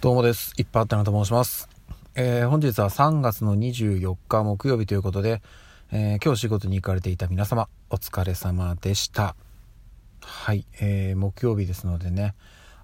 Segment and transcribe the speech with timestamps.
[0.00, 0.54] どうもです。
[0.56, 1.68] いっぱいあったなと申します。
[2.14, 5.42] えー、本日は3月の24日木曜日ということで、
[5.92, 9.36] えー、今日仕事に行かれていた皆様、お疲れ様でした。
[10.22, 12.34] はい、えー、木曜日ですのでね、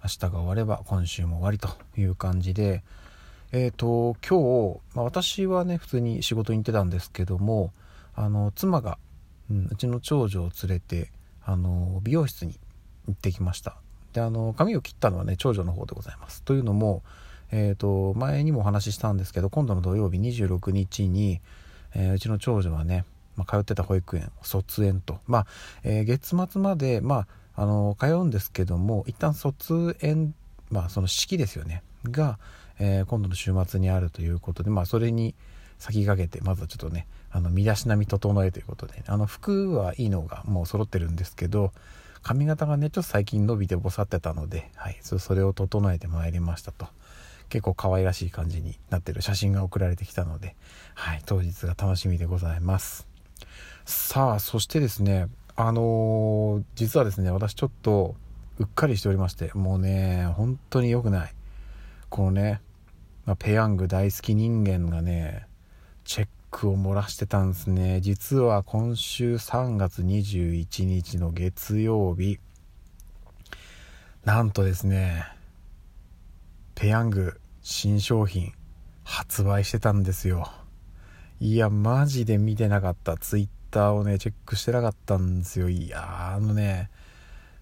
[0.04, 2.84] 明日が終われば今週も終わりという感じで、
[3.50, 7.72] えっ、と、今日、まあ、私はね、普通に仕事に行ってたんですけども、
[8.14, 8.98] あの、妻が、
[9.50, 11.10] うん、うちの長女を連れて、
[11.42, 12.60] あの、美容室に
[13.06, 13.78] 行ってきました。
[14.16, 16.42] であの髪を切ったのはね長女の方でございます。
[16.42, 17.02] というのも、
[17.52, 21.42] えーと、前にもお話ししたんですけど今度の土曜日26日に、
[21.94, 23.04] えー、うちの長女はね、
[23.36, 25.18] まあ、通ってた保育園卒園と。
[25.26, 25.46] まあ、
[25.84, 27.26] えー、月末までま
[27.56, 30.34] ああの通うんですけども一旦卒園
[30.70, 31.82] まあその式ですよね。
[32.04, 32.38] が、
[32.78, 35.34] えー、今度の週末にあるということでまあそれに
[35.78, 41.72] 先駆けてまずはちょっとねあの身だしなみ整えということであの服はいいのがもう揃ってるんですけど
[42.26, 46.88] 髪型がねちょっと最近伸びてぼさってたので、はい、それを整えてまいりましたと。
[47.50, 50.56] 結構可愛らしい感じになってる写真が送られてきたので、
[50.96, 53.06] はい、当日が楽しみでございます。
[53.84, 58.16] さあそしてですねあのー、実はですね私ちょっと
[58.58, 61.34] うっかりしておりましてもうね本当に良くない。
[62.08, 62.60] このね、
[63.24, 65.46] まあ、ペヤング大好き人間がね
[66.02, 68.00] チェックを漏らしてたんですね。
[68.00, 72.38] 実は今週3月21日の月曜日。
[74.24, 75.26] なんとですね
[76.74, 78.54] ペヤング新商品
[79.04, 80.50] 発売してたんですよ。
[81.40, 83.18] いやマジで見てなかった。
[83.18, 85.68] ツイッターをねチェックしてなかったんですよ。
[85.68, 86.88] いやあのね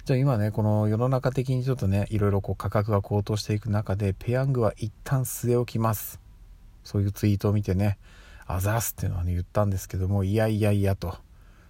[0.05, 6.21] じゃあ今ねこの世の中的にちょっとねいろいろこう価格が高騰していく中でペヤングは一旦据え置きます。
[6.85, 7.99] そういうツイートを見てね。
[8.47, 11.17] あざすっていうのはね言ったんですけどもいやいやいやと。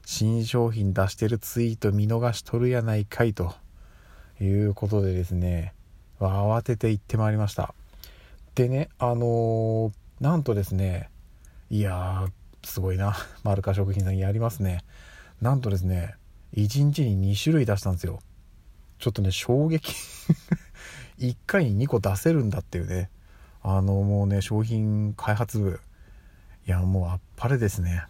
[0.06, 3.54] 新商品出してるツイート見逃しとるやないかいと
[4.38, 5.72] いうことでですね
[6.20, 7.74] 慌てて行ってまいりました。
[8.54, 11.08] でねあのー、なんとですね
[11.70, 13.16] いやーすごいな。
[13.42, 14.84] マルカ食品さんやりますね。
[15.40, 16.16] なんとですね
[16.54, 18.20] 1日に2種類出したんですよ。
[18.98, 19.94] ちょっとね衝撃。
[21.18, 23.10] 1回に2個出せるんだっていうね。
[23.62, 25.80] あのもうね商品開発部
[26.66, 28.04] いやもうあっぱれですね。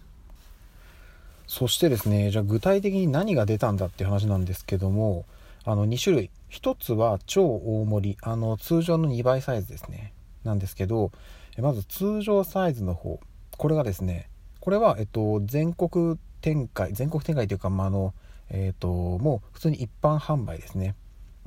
[1.46, 5.26] そしてですねじゃあ具体的に何が出たんだって話なんですけども
[5.64, 6.30] あの2種類。
[6.50, 8.18] 1つは超大盛り。
[8.22, 10.12] あの通常の2倍サイズですね。
[10.44, 11.10] なんですけど
[11.58, 13.18] まず通常サイズの方。
[13.56, 14.28] これがですね
[14.60, 18.14] これは、えっと、全国展開全国展開というか、まあ、あの
[18.50, 20.94] えっともう普通に一般販売ですね。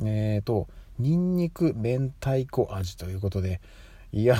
[0.03, 0.67] えっ、と
[0.99, 3.61] にんにく明太子味ということで。
[4.13, 4.37] いや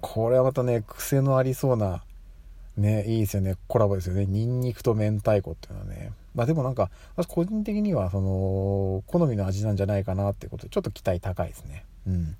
[0.00, 2.02] これはまたね、癖のありそうな、
[2.76, 4.26] ね、いいですよね、コラボですよね。
[4.26, 6.12] ニンニクと明太子っていうのはね。
[6.34, 11.84] まあでもなんか、私個人的には、その、好みの味なんじゃないかなっていうことで、ちょっと期待高いですね。
[12.06, 12.36] うん。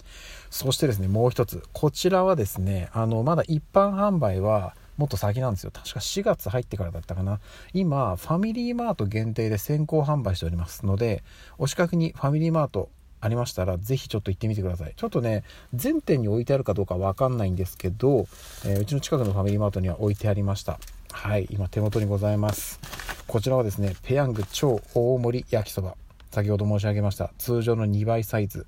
[0.48, 1.62] そしてですね、もう一つ。
[1.72, 5.70] こちらはですね、あの、まだ一般販売は、もっと先なんですよ。
[5.72, 7.40] 確か4月入ってからだったかな。
[7.72, 11.24] 今、ファミリーマート限定で先行販売しておりますので、
[11.58, 14.94] お近くにファミリーマートありましたら、ぜひちょっと行ってみてください。
[14.96, 15.44] ちょっとね、
[15.74, 18.26] 全店に置いてあるかどうかわかんないんですけど、
[18.64, 20.78] えー、うちの近くのファミリーマートには置いてありました。
[21.12, 22.80] はい、今手元にございます。
[23.26, 25.96] こちらはですね、ペヤング超大盛り焼きそば。
[26.30, 27.32] 先ほど申し上げました。
[27.38, 28.66] 通常の2倍サイズ。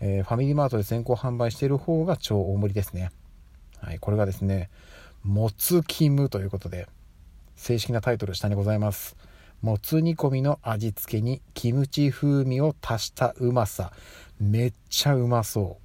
[0.00, 3.10] えー、ファミリーマートで先行販売している方が超大盛りですね。
[3.80, 4.70] はい、これがですね、
[5.22, 6.88] もつキムということで、
[7.56, 9.16] 正式なタイトル下にございます。
[9.62, 13.92] もつ煮込みの味付けにキムチ風味を足したうまさ。
[14.40, 15.78] めっちゃうまそ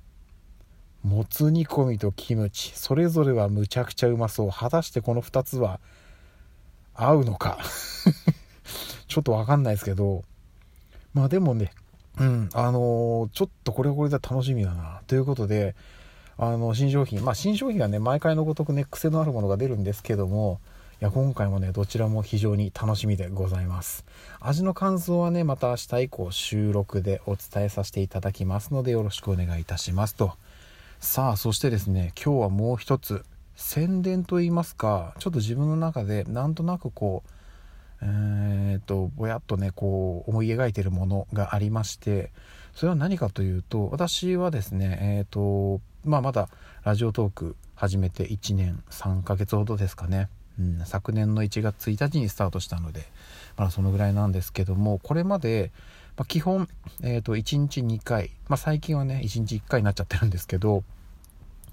[1.04, 1.08] う。
[1.08, 2.72] もつ煮込みとキムチ。
[2.74, 4.50] それぞれはむちゃくちゃうまそう。
[4.50, 5.82] 果たしてこの2つは
[6.94, 7.58] 合うのか？
[9.08, 10.24] ちょっとわかんないですけど。
[11.14, 11.72] まあでもね
[12.18, 15.02] うんあのー、ちょっとこれこれで楽しみだな。
[15.08, 15.76] ということで
[16.38, 17.26] あの新商品。
[17.26, 20.62] まあ新商品はね毎回のごとくね癖のあるものが出るんですけども
[21.02, 24.06] いや今回もねどちらも非常に楽しみでございます。
[24.40, 30.32] 味の感想はねまた明日以降収録でお伝えさせていただきますのでよろしくお願いいたしますと。
[31.02, 33.26] さあそしてですね今日はもう一つ
[33.58, 37.30] 宣伝と言いますかちょっと自分の中でなんとなくこう
[38.02, 42.32] えー、っとぼやっとねこう思い描いてるものがありまして
[42.74, 46.48] それは何かというと私はですねえー、っとまあまだ
[46.86, 50.30] ラジオトーク始めて1年3ヶ月ほどですかね。
[50.60, 53.06] うん、昨年の1月1日にスタートしたので
[53.58, 55.72] まだそのぐらいなんですけどもこれまで、
[56.18, 56.70] まあ、基本、
[57.02, 60.84] えーと、1日2回、まあ、最近はね1日1回になっちゃってるんですけど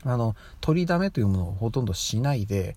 [0.05, 2.77] あの取りだめというものをほとんどしないで、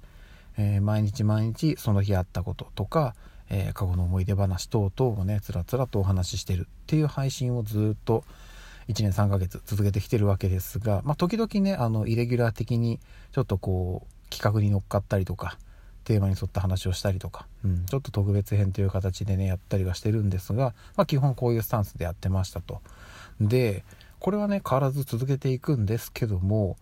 [0.58, 3.16] えー、毎日毎日その日あったこととか、
[3.50, 8.24] えー、過去の思い出話等々をねつらつらとお話ししてるっていう配信をずっと
[8.88, 13.00] 1年3ヶ月続けてきてるわけですが、まあ、時々ねあのイレギュラー的に
[13.32, 15.58] ちょっとこう企画に乗っかったりとか
[16.06, 22.82] テーマに沿った話をしたりとか、うん、ちょっと特別編という形でねやったりはしてるんですが、まあ、基本こういうスタンスでやってましたと。
[23.42, 23.84] で
[24.20, 26.78] これはね変わらず続けていくんですけども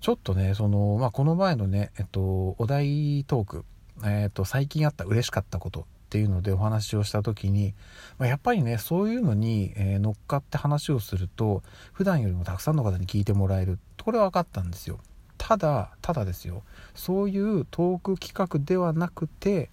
[0.00, 3.64] ちょっとねその、まあ、この前のね、えっと、お題トーク、
[4.04, 7.74] えっと、最近あった嬉しかったことっていうのでお話をした時に、
[8.18, 11.62] まあ、やっぱりねそういうのに、えー、乗っかって話をすると
[11.92, 13.78] 普段よりもたくさんの方に聞いてもらえる。
[14.02, 15.00] これは分かったんですよ
[15.46, 16.64] ただただですよ。
[16.96, 19.70] そういうトーク企画ではなくて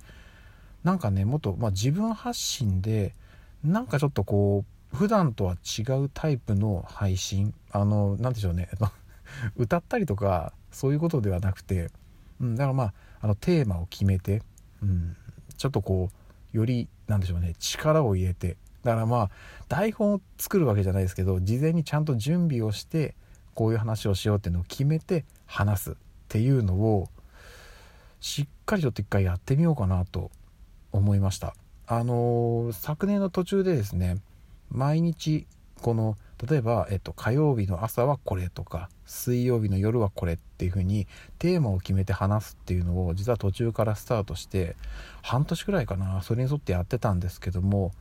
[0.84, 3.16] なんかねもっと、まあ、自分発信で
[3.64, 8.70] なんかちょっとこう普段とは違うタイプの配信あの何でしょうね。
[9.58, 11.90] 歌ったりとかそういうことではなくて、
[12.40, 14.44] うん、だからまああのテーマを決めて、
[14.84, 15.18] うん、
[15.58, 16.12] ちょっとこ
[16.54, 19.30] うより何でしょうね力を入れてだからまあ
[19.70, 23.16] 台本を作るわけじゃないですけど事前にちゃんと準備をして
[23.56, 25.96] こういう話をしようっていうのを決めて話すっ
[26.28, 27.10] ていうのを
[28.20, 30.32] しっかりちょっと一回やってみようかなと
[30.92, 31.56] 思いました。
[31.86, 34.18] あのー、昨年の途中でですね
[34.72, 35.46] 毎日
[35.82, 36.18] この
[36.48, 41.08] 例えば、えっと、火曜日の朝はこれとか水曜日の夜はこれっていう風に
[41.40, 44.76] テーマを決めて話すっていうのを実は途中からスタートして
[45.22, 47.92] 半年くらいかなそれに沿ってやってたんですけども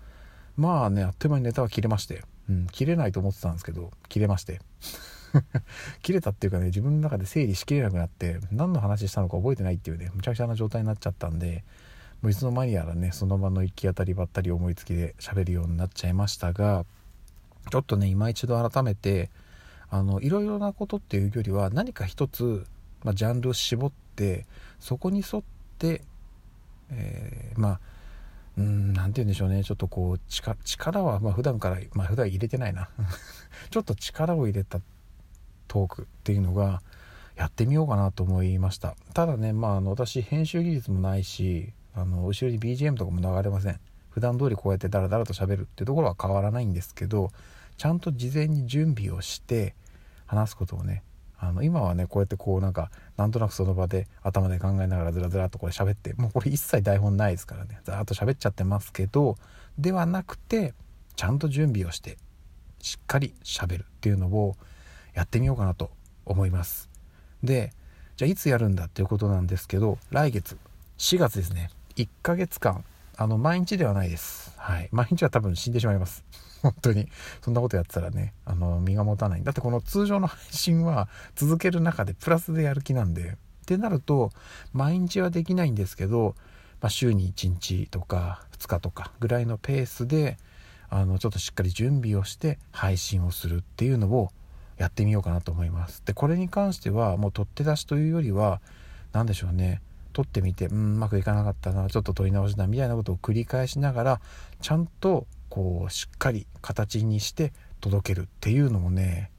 [0.57, 4.61] まあねあっという間にネタは切れまして、うん、切れないと思ってたんですけど切れまして。
[6.03, 11.65] 切れたっていうかね自分の中で整理しきれなくなって何の話したのか覚えてないっていうねむちゃくちゃな状態になっちゃったんで
[12.21, 16.85] もういつの間にやらねその場の行き当たりばったり思いつきで喋るようになっちゃいましたが
[17.71, 19.31] ちょっとね今一度改めて
[19.91, 22.67] あのいろいろなことっていうよりは何か一つ、
[23.05, 24.47] まあ、ジャンルを絞って
[24.81, 25.43] そこに沿っ
[25.79, 26.03] て、
[26.91, 27.81] えー、まあ
[28.59, 29.65] うん何て言うんでしょうね。
[29.65, 30.21] ちょっとこう
[30.65, 32.91] 力はまあ普段からまあ普段入れてないな。
[33.71, 34.81] ちょっと力を入れた
[35.69, 36.83] トークっていうのが
[37.37, 38.95] やってみようかなと思いました。
[39.15, 43.81] ただねまああの私編集技術もないしあの後ろに BGM とかも流れません。
[44.11, 47.31] 普段通りこうやってダラダラと喋るっていうところは変わらないんですけど
[47.79, 49.75] ちゃんと事前に準備をして
[50.27, 51.03] 話すことをね
[51.39, 57.81] あの今はねこうやってこうなんかなんとなくその場で頭で考えながらずらずらっとこれ喋ってもうこれ一切台本ないですからね。
[57.85, 59.37] ざーっと喋っちゃってますけど
[59.79, 60.75] ではなくて
[61.17, 62.19] ちゃんと準備をして
[62.81, 64.57] しっかり喋るっていうのを
[65.15, 65.91] やってみようかなと
[66.25, 66.89] 思います。
[67.43, 67.73] で
[68.17, 70.57] じゃあいつやるんだっていうことなんですけど来月
[70.99, 71.71] 4月ですね。
[71.97, 72.85] 1ヶ月間
[73.17, 74.55] あの毎日ではないです。
[74.57, 74.89] はい。
[74.93, 76.25] 毎日は多分死んでしまいます。
[76.63, 77.09] 本当に。
[77.43, 79.43] そんなことやってたらねあの身が持たない。
[79.43, 83.37] だってこの通常の配信は続ける中でプラスでやる気なんで。
[83.63, 84.33] ってなると
[84.73, 86.35] 毎日はできないんですけど、
[86.81, 90.37] まあ、週に1日とか2日とかぐらいのペースで
[90.91, 94.31] あのちょっとしっかり準備をして配信をするっていうのを
[94.83, 96.03] やってみようかなと思います。
[96.05, 98.61] でこれに関してはもう取って出しというよりは
[99.13, 99.81] 何でしょうね。
[100.13, 104.21] 撮ってみてうんうまくいかなかったなちょっと撮り直しだみたいなことを繰り返しながら
[104.61, 109.31] ちゃんとこうしっかり形にして届けるっていうのもね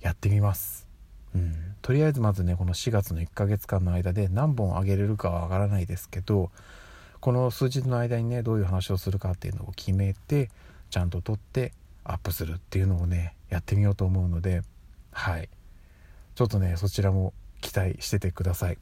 [0.00, 0.88] やってみます。
[1.34, 6.50] うん、とりあえずまずねこの4月の1ヶ月間の間で何本あげれるかはわからないですけど
[7.20, 10.50] この数日の間にねどういう話をするかっていうのを決めて
[10.90, 11.72] ちゃんと撮って
[12.04, 14.62] アップするっていうのをねやってみようと思うので
[15.12, 15.48] はい
[16.34, 18.78] ちょっとねそちらも期待しててください。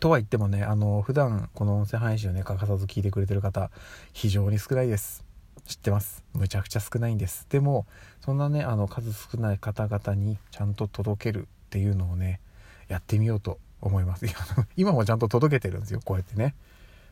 [0.00, 3.70] とは言ってもね、あの、普段この音声配信をね、欠かさず聞いてくれてる方、
[4.12, 5.24] 非常に少ないです。
[5.66, 6.24] 知ってます？
[6.32, 7.46] むちゃくちゃ少ないんです。
[7.50, 7.86] でも、
[8.20, 12.40] そんなね、あの、数少ない方々にちゃんと届けるっていうのをね、
[12.88, 14.26] やってみようと思います。
[14.76, 16.54] 今もちゃんと届けてるんですよ、こうやってね。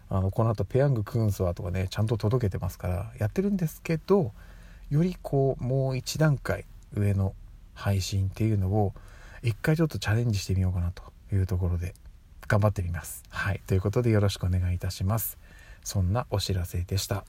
[0.09, 4.33] あの、この後、ペヤングクーンスワとかね、ちゃんと届けてますから、やってるんですけど、
[4.89, 7.35] よりこう、もう一段階上の
[7.81, 8.93] 配信っていうのを、
[9.43, 11.95] 一回ちょっとチャレンジしてみようかなというところで
[12.47, 13.23] 頑張ってみます。
[13.31, 13.61] はい。
[13.67, 15.39] ということでよろしくお願いいたします。
[15.83, 17.25] そんなお知らせでした。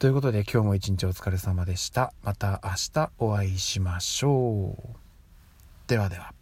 [0.00, 2.12] ということで今日も一日お疲れ様でした。
[2.22, 4.96] また明日お会いしましょう。
[5.86, 6.39] ではでは。